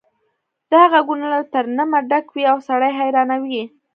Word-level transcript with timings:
دا 0.71 0.81
غږونه 0.91 1.25
له 1.33 1.39
ترنمه 1.53 1.99
ډک 2.09 2.25
وي 2.33 2.43
او 2.51 2.57
سړی 2.67 2.91
حیرانوي 2.99 3.63